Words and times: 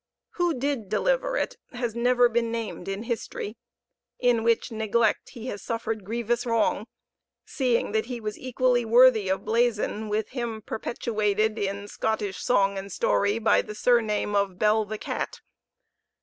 Who 0.31 0.55
did 0.59 0.89
deliver 0.89 1.37
it 1.37 1.57
has 1.73 1.93
never 1.95 2.27
been 2.27 2.51
named 2.51 2.87
in 2.87 3.03
history; 3.03 3.55
in 4.17 4.41
which 4.43 4.71
neglect 4.71 5.29
he 5.33 5.45
has 5.49 5.61
suffered 5.61 6.03
grievous 6.03 6.43
wrong, 6.43 6.87
seeing 7.45 7.91
that 7.91 8.07
he 8.07 8.19
was 8.19 8.35
equally 8.35 8.83
worthy 8.83 9.29
of 9.29 9.45
blazon 9.45 10.09
with 10.09 10.29
him 10.29 10.63
perpetuated 10.63 11.59
in 11.59 11.87
Scottish 11.87 12.41
song 12.43 12.79
and 12.79 12.91
story 12.91 13.37
by 13.37 13.61
the 13.61 13.75
surname 13.75 14.35
of 14.35 14.57
Bell 14.57 14.85
the 14.85 14.97
cat. 14.97 15.41